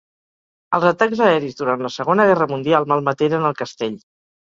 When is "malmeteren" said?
2.95-3.51